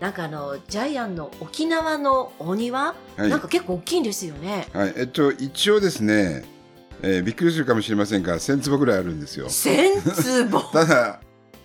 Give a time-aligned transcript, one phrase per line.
[0.00, 4.66] なんかあのジャイアンの沖縄のお庭、はいなんか結構大きいんですよね。
[4.72, 6.42] はい、えっと、一応ですね、
[7.02, 9.48] えーびっくりするかもしれませんが、1000坪ぐらいあるんですよ。
[9.50, 10.58] 千坪？
[10.72, 11.20] ただ、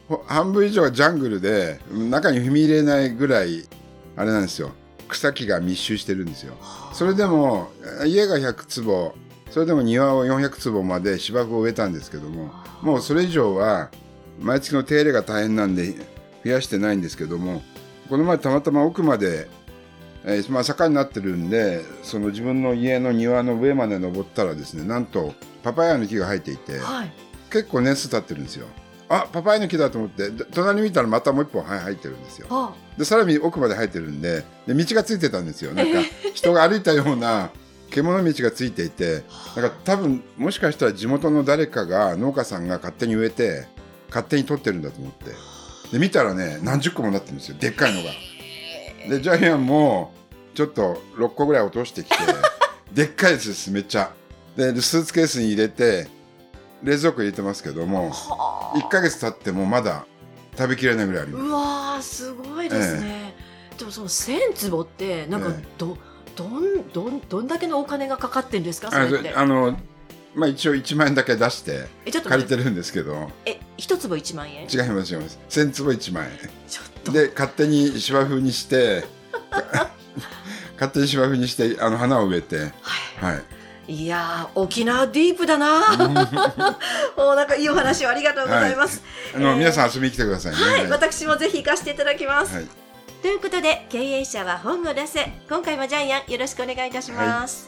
[0.10, 3.66] ほ半分以上はジャングルで、中に踏み入れないぐらい、
[4.18, 4.72] あれなんですよ。
[5.08, 6.56] 草木が密集してるんですよ。
[6.94, 7.70] それでも、
[8.06, 9.16] 家が100坪、
[9.50, 13.92] それでも庭を400坪まで芝生を植えたんですけども、もうそれ以上は、
[14.42, 15.96] 毎月の手入れが大変なんで、
[16.44, 17.62] 増やしてないんですけども、
[18.10, 19.48] この前たまたま奥まで、
[20.26, 27.12] えーまあ、坂になってるんで、その自分の家の庭の上まで登ったらですね、なんとパパイヤの木が生えていて、はい。
[27.52, 28.68] 結構年数経ってるんですよ。
[29.08, 32.48] あ、パパイヤの木だと思って、で隣見たらまたもう一本はい生えてるんですよ。
[32.50, 35.74] あ、で、さらに奥まで生えてるんで、で道がついてたんですよ。
[35.74, 36.00] なんか
[36.34, 37.52] 人が歩いたような
[37.92, 39.24] 獣道がついていて、
[39.56, 43.68] なんか多分もしかしたら地元の誰かが農家さんが勝手に植えて、
[44.10, 45.55] 勝手に取ってるんだと思って。
[45.92, 47.58] で、見たらね、何十個もなってるんですよ。
[47.60, 48.12] でっかいのが。
[49.10, 50.14] で、ジャイアンも
[50.54, 52.16] ちょっと6個ぐらい落としてきて、
[52.92, 54.12] でっかいやつです、めっちゃ。
[54.56, 56.08] で、でスーツケースに入れて、
[56.84, 58.78] 冷蔵庫に入れてますけども、はあ。
[58.78, 60.06] 1ヶ月経ってもまだ
[60.58, 61.46] 食べきれないぐらいあります。
[61.46, 63.36] うわーすごいですね。
[63.78, 65.98] でもその千坪ってなんかええど、
[66.36, 69.34] どんどんどんだけのお金がかかってんですかそあれって。
[69.34, 69.78] あの、
[70.34, 74.68] まあ一応1万円だけ出してえちょっと待って借りてるんですけど、え一坪一万円？
[74.70, 75.40] 違います違います。
[75.50, 76.26] 1000坪1万
[76.68, 77.12] ちょっと。
[77.12, 77.28] 円。
[77.28, 79.06] で、勝手に芝生にして、
[80.76, 82.72] 勝手に芝生にして、あの花を植えて、はい。
[83.34, 83.44] はい。
[83.88, 85.80] いやー沖縄ディープだな
[87.16, 89.04] もうなんかいいお話をありがとうございます。
[89.36, 90.58] あの、えー皆さん遊びに来てくださいね。
[90.58, 92.56] はい、私もぜひ行かせていただきます。
[92.56, 92.68] はい。
[93.22, 97.68] ということで経営者は本を出せ今回もジャイアンよろしくお願いいたします、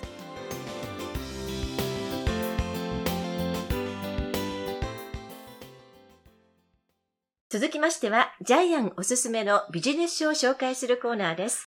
[7.59, 11.71] 続きましてはジャイアンおすすめのビジネス書を紹介するコーナーです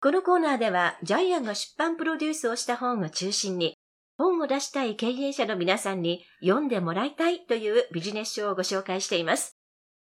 [0.00, 3.74] このコーナーではジャイアンが出版プロデュースをした本を中心に
[4.16, 9.56] 本を出したい経営者の皆さんに読んでもらいたいというビジネス書をご紹介しています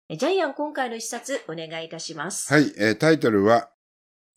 [0.10, 3.70] ジャイアン今回の一冊お願いいたしますはい、えータイトルは、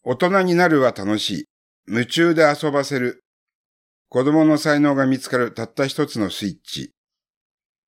[0.03, 1.45] 大人になるは楽しい。
[1.89, 3.25] 夢中で遊ばせる。
[4.11, 6.93] 子供の才能が見つかるたった一つのスイッチ。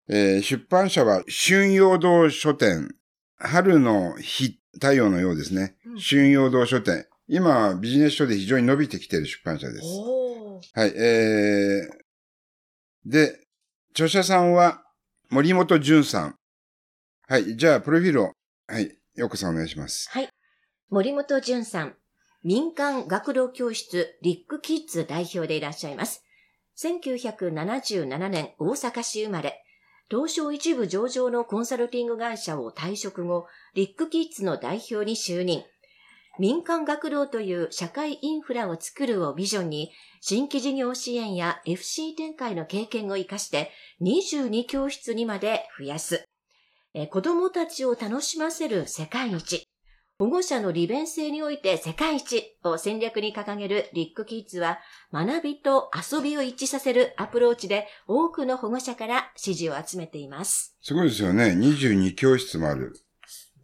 [0.08, 2.94] えー出版社は春陽堂書店。
[3.38, 5.98] 春の日、太陽のようですねうん。
[5.98, 7.06] 春陽堂書店。
[7.28, 9.84] 今、ビジネス書で非常に伸びてきている出版社です。
[10.72, 13.40] はい、えー、で、
[13.90, 14.82] 著者さんは
[15.28, 16.36] 森本淳さん。
[17.28, 18.32] はい、じゃあ、プロフィールを、
[18.68, 20.08] はい、ようこさんお願いします。
[20.10, 20.28] はい。
[20.88, 21.96] 森本淳さん、
[22.44, 26.22] 民間学童教室リックキッズ代表でいらっしゃいます。
[26.78, 29.64] 1977年大阪市生まれ、
[30.08, 35.64] 東証一部上場のコンサルティング会社を退職後、リックキッズの代表に就任。
[36.38, 39.90] 民間学童という社会インフラを作るをビジョンに、
[40.20, 46.24] 新規事業支援や FC 展開の経験を活かして、22教室にまで増やす。
[46.94, 49.65] え子供たちを楽しませる世界一。
[50.18, 54.78] 保護者の利便性において世界一を戦略に掲げるリックキッズは、
[55.12, 60.74] 学びと遊びを一致させるアプローチで多くの保護者から支持を集めています。
[60.80, 61.54] すごいですよね。
[61.58, 62.94] 22教室もある。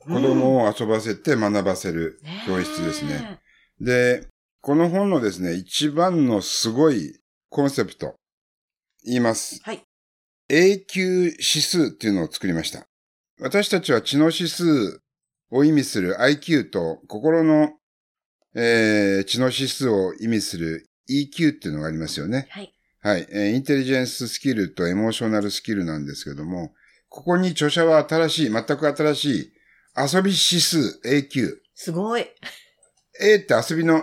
[0.01, 3.41] 子供を遊ばせて学ばせる教室ですね。
[3.81, 4.29] で、
[4.61, 7.19] この本のですね、一番のすごい
[7.49, 8.17] コンセプト、
[9.07, 9.59] 言います。
[9.63, 9.83] はい。
[10.51, 12.85] 永久指数っていうのを作りました。
[13.41, 15.02] 私たちは知能指数
[15.53, 17.71] を意味する IQ と心の、
[18.55, 22.49] えー知能指数を意味する EQ っていうのがありますよね。
[22.51, 22.75] はい。
[23.01, 23.27] はい。
[23.31, 26.73] えーインテリジェンススキルとエモーショナルスキルなんですけども、
[27.09, 29.53] ここに著者は新しい、全く新しい
[29.97, 31.57] 遊び指数 AQ。
[31.75, 32.27] すごい。
[33.21, 34.03] A って遊びの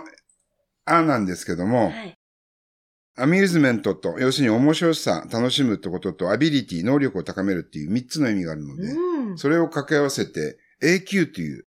[0.84, 2.16] あなんですけども、はい。
[3.16, 9.38] アミューズメントと、要するに面白さ、楽しむってことと、アビリティ、能力を高めるっていう3つの意味があるので、うん。
[9.38, 11.66] それを掛け合わせて、AQ という、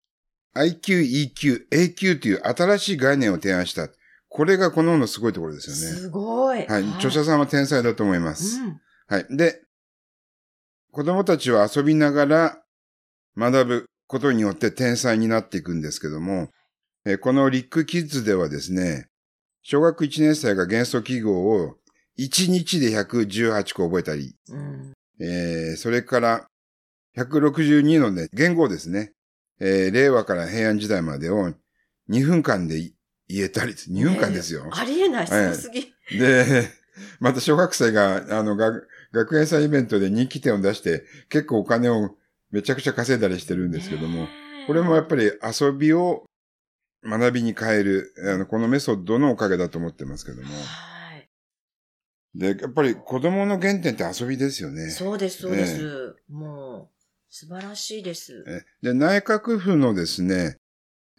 [0.55, 1.01] IQ、
[1.33, 3.89] EQ、AQ という新しい概念を提案した。
[4.29, 5.97] これがこの本のすごいところですよね。
[5.97, 6.65] すごい。
[6.65, 6.83] はい。
[6.95, 8.59] 著者さんは天才だと思います。
[8.59, 8.81] うん。
[9.07, 9.25] はい。
[9.29, 9.61] で、
[10.91, 12.63] 子供たちは遊びながら
[13.37, 16.49] 学ぶことによって天才になっていくんですけども、
[17.05, 19.09] えーこのリックキッズではですね、
[19.61, 21.75] 小学1年生が元素記号を
[22.17, 24.93] 1日で118個覚えたり、うん。
[25.19, 26.47] えー、それから
[27.17, 29.13] 162のね、言語ですね。
[29.59, 31.53] えー、令和から平安時代までを
[32.09, 32.91] 2分間で
[33.27, 34.69] 言えたり、2分間ですよ。
[34.71, 35.93] ありえない、すごすぎ。
[36.17, 36.69] で、
[37.19, 42.15] また小学生が、あの、学学園祭イベントで人気店を出して、結構お金を
[42.51, 44.29] めちゃくちゃ稼いだりしてるんですけども、ね
[44.63, 46.25] えこれもやっぱり遊びを
[47.03, 50.49] 学びに変える、あの、このメソッドのおかげだと思ってますけども。
[50.53, 51.29] はい。
[52.33, 54.89] で、やっぱり子供の原点って遊びですよね。
[54.89, 56.15] そうです、そうです。
[56.29, 56.94] もう、
[57.37, 58.45] 素晴らしいです。
[58.47, 60.55] えで、内閣府のですね、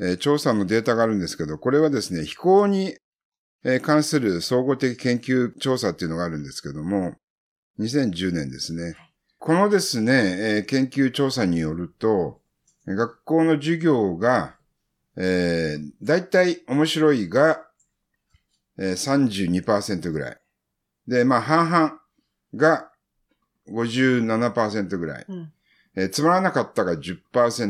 [0.01, 2.97] えー調査のデータがあるんですけど、これはですね、飛行に
[3.65, 7.17] えー関する総合的研究調査っていうのがあるんですけども、
[7.81, 8.97] 2010年ですね。
[9.39, 12.41] このですね、えー研究調査によると、
[12.87, 14.57] 学校の授業が、
[15.19, 17.67] えー、大体面白いが、
[18.79, 20.41] えー、32%ぐらい。
[21.07, 22.01] で、まあ、半々
[22.55, 22.91] が
[23.69, 25.27] 57%ぐらい。
[25.29, 25.53] うん
[25.97, 27.23] えーつまらなかったが10%、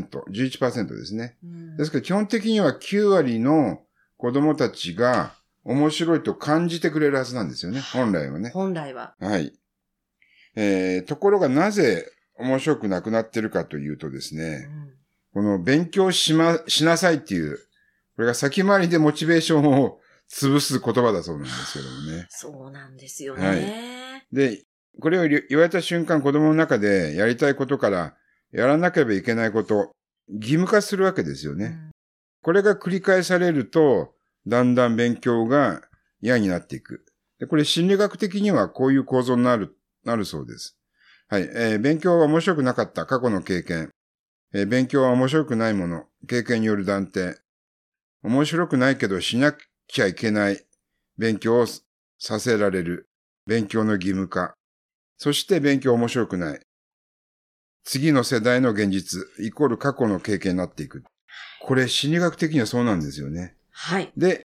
[0.08, 1.36] 11%ですね。
[1.44, 3.82] うんですから基本的には9割の
[4.16, 5.34] 子供たちが
[5.64, 8.50] 面白いと感じてくれるはずなんですよね、本来はね。
[8.50, 9.14] 本来は。
[9.20, 9.52] はい。
[10.54, 14.92] えー、ところがなぜ面白くなくなってるかというとですうね、ん
[15.32, 17.58] この勉強しま、しなさいっていう、
[18.16, 20.00] これが先回りでモチベーションを
[20.30, 22.26] 潰す言葉だそうなんですけどもね。
[22.30, 24.26] そうなんですよはいね。
[24.32, 24.64] で、
[25.00, 28.14] これを言われた瞬間子供の中でやりたいことから
[28.52, 29.92] やらなければいけないこと、
[30.28, 31.66] 義務化するわけですよね。
[31.66, 31.90] うん
[32.42, 34.14] これが繰り返されると、
[34.46, 35.82] だんだん勉強が
[36.20, 37.04] 嫌になっていく。
[37.40, 40.78] でこれ心理学的にはこういう構造になる、なるそうです。
[41.26, 41.42] はい。
[41.42, 43.90] えー勉強が面白くなかった過去の経験。
[44.54, 46.04] えー勉強は面白くないもの。
[46.28, 47.36] 経験による断定。
[48.22, 49.52] 面白くないけどしな
[49.88, 50.64] きゃいけない
[51.18, 51.66] 勉強を
[52.20, 53.08] させられる。
[53.48, 54.55] 勉強の義務化。
[55.18, 56.60] そして勉強面白くない。
[57.84, 61.04] 次の世代の現実、イコール過去の経験になっていく。
[61.60, 63.54] これ心理学的にはそうなんですよね。
[63.70, 64.12] はい。
[64.16, 64.46] で、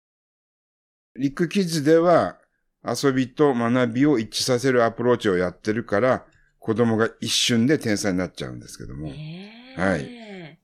[1.16, 2.38] リックキッズでは
[2.84, 6.26] 遊びと学びを一致させるアプローチをやってるから、
[6.58, 9.08] 子供が一瞬で天才になっちゃうんですけども。
[9.08, 10.58] ねえはいえ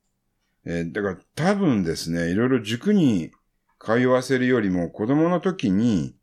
[0.82, 3.32] ーだから多分ですね、いろいろ塾に
[3.80, 6.14] 通わせるよりも子供の時に、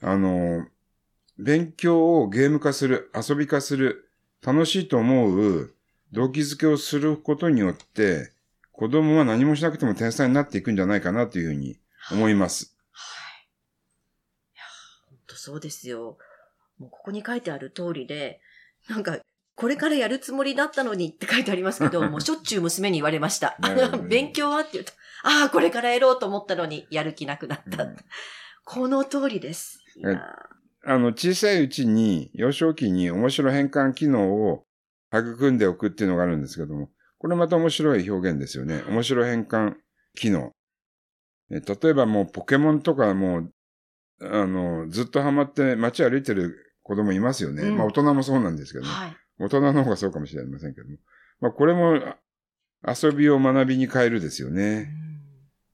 [0.00, 0.66] あの、
[1.38, 4.08] 勉強をゲーム化する、遊び化する、
[4.42, 5.74] 楽しいと思う
[6.12, 8.32] 動機づけをすることによって、
[8.72, 11.78] 子供は何もしなくても天才になっていくんじゃないかなというふうに
[12.10, 12.76] 思います。
[12.92, 13.02] は
[13.40, 13.46] い。
[14.54, 14.64] いや、
[15.08, 16.18] 本当そうですよ。
[16.78, 18.40] もうここに書いてある通りで、
[18.88, 19.18] なんか、
[19.54, 23.58] これからやるつもりだったのにって書いてありますけど、 もうしょっちゅう娘に言われました。
[24.08, 24.92] 勉強はって言うと、
[25.22, 27.84] ああ、これからやろうと思ったのにやる気なくなった。
[27.84, 27.96] うん
[28.68, 29.78] この通りです。
[30.88, 34.64] あの、小さいうちに、幼少期に面白変換機能を
[35.12, 38.82] 育んでおくっていうのがあるんですけども、これまた面白い表現ですよね。
[38.88, 39.74] 面白変換
[40.14, 40.52] 機能。
[41.50, 43.52] え例えばもうポケモンとかもう、
[44.20, 47.62] あの、ずっとハマって街歩いてる子供いますよね。
[47.64, 48.90] うんまあ大人もそうなんですけどね。
[48.90, 49.16] はい。
[49.40, 50.98] 大人の方がそうかもしれませんけども。
[51.40, 51.96] まあこれも
[52.82, 54.82] あ遊びを学びに変えるですようね。
[54.82, 55.05] ん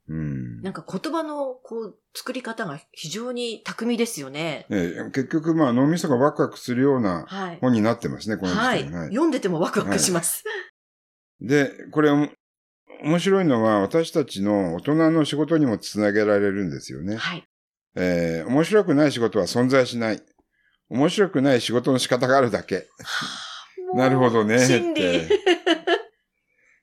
[0.08, 0.62] うん。
[0.62, 4.66] なんか言葉のこう作り方が非常に巧みですよね。
[4.68, 7.58] ね結局まあ脳みそがワクワクするようなはい。
[7.60, 8.84] 本になってますね、この時はい。
[8.84, 10.44] 点はい読んでてもワクワクします。
[11.40, 17.16] で、これ、面白いのは私たちの大人の仕事にもつなげられるんですよね。
[17.16, 17.44] はい。
[17.96, 20.22] えー面白くない仕事は存在しない。
[20.88, 22.86] 面白くない仕事の仕方があるだけ。
[23.94, 24.58] なるほどね。
[24.66, 25.28] 心理。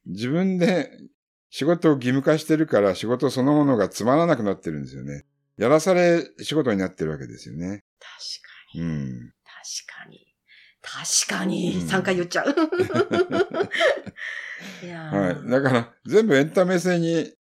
[0.05, 0.91] 自分で
[1.49, 5.25] 仕事を義務化してるから仕事そのものがつまらなくなってるんですよね。
[5.57, 7.83] やらされ仕事になってるわけですよね。
[7.99, 8.81] 確かに。
[8.81, 9.33] うん。
[9.43, 10.25] 確かに。
[10.81, 11.75] 確かに。
[11.81, 12.49] うん3回言っちゃう。
[14.85, 15.49] いやーはい。
[15.49, 17.33] だから、全部エンタメ性に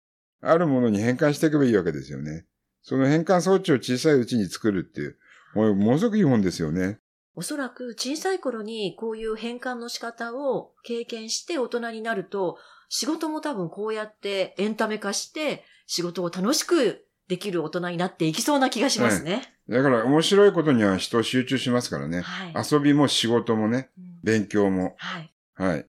[0.41, 2.47] あるものに変換していけばいいわけですよね。
[2.83, 5.19] その変換装置を小さいうちに作るっていう、
[5.55, 7.01] もうものすごくいい本ですよね。
[7.37, 12.57] おそらく小さい頃にこういう変換の仕方を経験して大人になると、
[12.89, 19.53] 仕事も多分こうやってエンタメ化して仕事を楽しくできる大人になっていきそうな気がしますね。
[19.69, 22.23] だから面白いことには人集中しますからね。
[22.23, 22.55] はい。
[22.73, 24.97] 遊びも仕事もね、うん勉強も。
[24.97, 25.33] はい。
[25.55, 25.87] はい。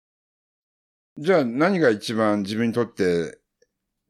[1.17, 3.39] じゃあ何が一番自分にとって、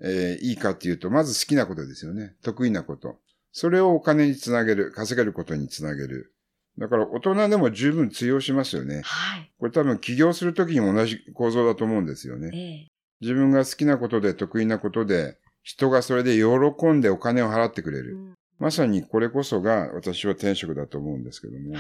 [0.01, 2.35] えーいいかっていうと、まず好きなことですよね。
[2.43, 3.19] 得意なこと。
[3.51, 6.33] それをお金につなげる、稼げることにつなげる。
[6.77, 9.01] だから大人でも十分通用しますよね。
[9.03, 9.51] はい。
[9.59, 12.51] これ多分起業するときにも同じ構造だと思うんですよね。
[12.53, 12.87] ええ。
[13.21, 18.15] 自分が好きなことで得意なことで、人がそれで喜んでお金を払ってくれる。
[18.15, 21.75] うんまさにこれこそが私は転職だと思うんですけども。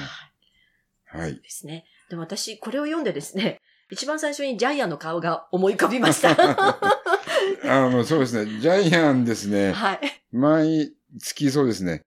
[1.05, 1.35] はい。
[1.35, 1.85] ですね。
[2.09, 6.35] でも私、これを読んでですね、一番最初にジャイアンの顔が思い浮かびました。
[7.65, 8.59] あの、そうですね。
[8.59, 9.71] ジャイアンですね。
[9.71, 9.99] はい。
[10.31, 12.01] 毎月そうですね。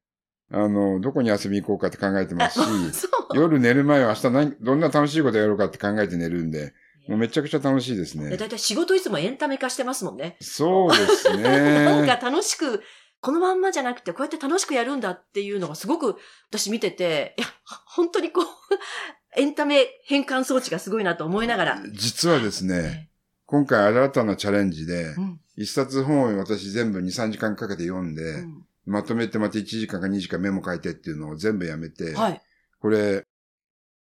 [0.52, 2.66] あの、どこに遊びに行こうかって考えてますし。
[3.34, 6.74] 夜寝る前は明日何、どんな楽しいことやろうかって考えて寝るんで、
[7.08, 8.36] もうめちゃくちゃ楽しいですね。
[8.36, 10.36] だいたい仕事いつもエンタメ化してますもんね。
[10.40, 12.20] そうです なんかね。
[12.20, 12.82] 楽しく、
[13.20, 16.16] このまんまじゃなくて、こうやって楽しくやるんだっていうのがすごく
[16.50, 17.46] 私見てて、いや、
[17.86, 18.46] 本当にこう、
[19.40, 21.82] エンタメ変換装置がすごいなと思いながら。
[21.92, 23.10] 実はですね、
[23.46, 25.40] 今回新たなチャレンジでう、ん。
[25.56, 32.40] 一冊本を私全部2、3時間かけて読んで、うんまとめてまた1時間か2時間メモ書いてっていうのを全部やめて、はい。
[32.80, 33.24] これ、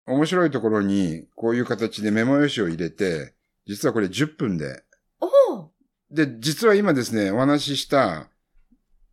[0.07, 3.35] 面白いところにこういう形でメモ用紙を入れて、
[3.67, 4.83] 実はこれ10分で、
[5.21, 5.71] おお
[6.11, 8.29] で、実は今ですね、お話しした、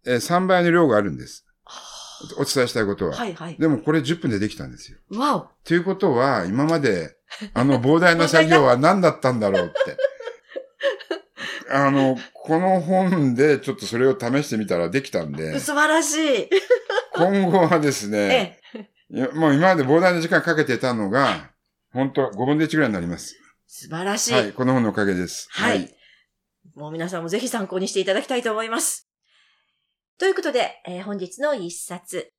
[0.05, 1.45] えー3倍の量があるんです。
[2.37, 3.15] お伝えしたいことは。
[3.15, 3.55] はいはい。
[3.57, 4.97] でもこれ10分でできたんですよ。
[5.11, 7.15] わおということは、今まで、
[7.53, 9.75] あの膨大な作業は何だったんだろうって。
[11.71, 16.49] あの、この本でちょっとそれを試してみたらできたんで、素晴らしい。
[17.15, 18.59] 今後はですね、
[19.33, 21.51] もう今まで膨大な時間かけてたのが、
[21.91, 23.35] 本当5分の1ぐらいになります。
[23.67, 24.33] 素晴らしい。
[24.33, 25.47] はい、この本のおかげです。
[25.51, 25.95] はい。
[26.75, 29.09] もう皆さんもぜひ参考にしていただきたいと思います。
[30.17, 32.31] ということで、えー本日の一冊。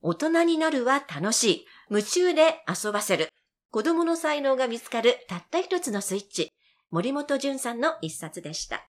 [0.00, 1.66] 大人になるは楽しい。
[1.90, 3.28] 夢中で遊ばせる。
[3.70, 6.52] 子供の才能が見つかるたった一つのスイッチ。
[6.90, 8.88] 森本淳さんの一冊でした。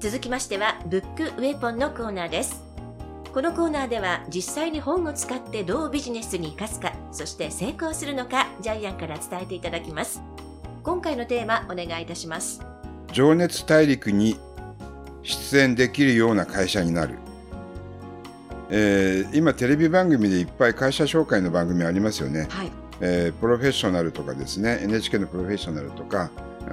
[0.00, 2.64] 続きましては、ブックウェポンのコーナーです。
[3.34, 10.22] このコーナーでは実際に本を使ってどうビジネスに活かすか、そして成功するのか、ジャイアンから伝えていただきます。
[10.82, 12.62] 今回のテーマ、お願いいたします。
[13.12, 14.38] 情熱大陸に
[15.22, 17.14] 出演できるような会社になる。
[18.70, 22.46] えー今テレビ番組でいっぱい会社紹介の番組ありますよね。
[22.50, 22.72] はい。
[23.00, 26.30] えープロフェッショナルとかですね NHK のプロフェッショナルとか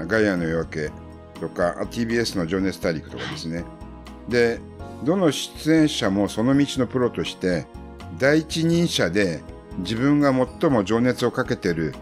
[0.07, 0.91] ガイアの夜明け
[1.39, 3.63] とかあ TBS の情熱大陸とかですね
[4.27, 4.59] で
[5.03, 7.65] どの出演者もその道のプロとして
[8.17, 9.41] 第一人者で
[9.79, 11.93] 自分が最も情熱をかけてる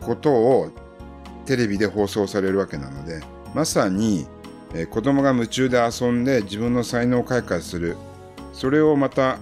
[0.00, 0.70] ことを
[1.44, 3.20] テレビで放送されるわけなので
[3.54, 4.26] まさに、
[4.74, 7.96] えー子供が夢中で遊んで自分の才能を開花する。
[8.52, 9.38] それをまた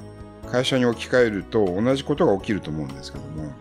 [0.51, 3.53] 会社に置き換えると同じことが起きると思うんですけども。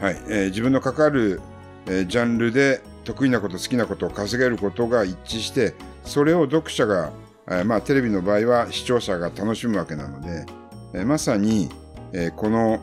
[0.00, 0.16] はい。
[0.28, 1.40] えー自分のかかる、
[1.86, 5.74] えージャンルで得意なこと好きなことを稼げることが一致して
[6.04, 7.12] それを読者が、
[7.48, 10.46] えーまあ、テレビの場合は視聴者が楽しむわけなので、
[10.94, 11.68] えまさに、
[12.12, 12.80] えこの、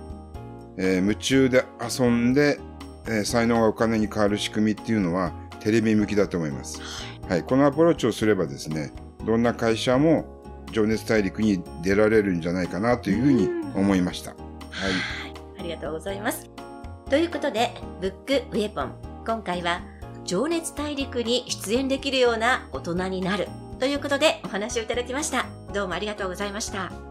[0.77, 2.59] え夢中で遊んで、
[3.07, 6.81] え才能がお金に変わる仕組みっていうのはテレビ向きだと思います。
[7.29, 8.91] はい、このアプローチをすればですね
[9.25, 10.25] どんな会社も
[10.71, 14.31] 情熱大陸に出られるんじゃないかなというふうに思いました。
[14.31, 15.21] はい
[15.61, 16.49] ありがとうございます。
[17.09, 18.93] ということで、ブックウェポン。
[19.25, 19.81] 今回は、
[20.25, 23.47] 情熱大陸に出演できるような大人になる。
[23.79, 25.45] ということでお話をいただきました。
[25.73, 27.10] どうもありがとうございました。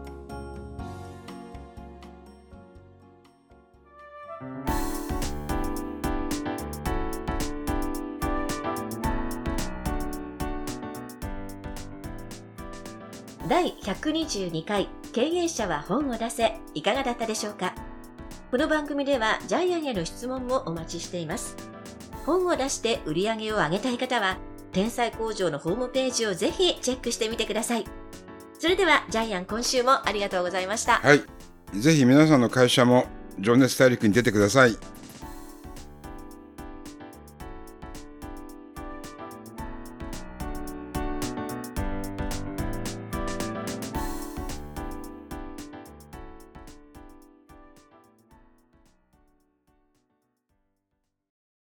[13.51, 17.75] 第122回経営者は本を出せいかがだったでしょうか？
[18.49, 21.57] この番組ではジャイアンへの質問もお待ちしています
[22.25, 24.37] 本を出して売り上げを上げたい方は
[24.71, 27.83] 天才工場のホームページをぜひチェックしてみてください
[28.57, 31.21] それではジャイアン今週もありがとうございましたはい。
[31.77, 33.03] ぜひ皆さんの会社も
[33.37, 34.77] 情熱大陸に出てください。